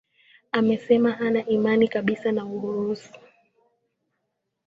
amesema 0.51 1.11
hana 1.11 1.45
imani 1.45 1.87
kabisa 1.87 2.31
na 2.31 2.45
urusi 2.45 3.11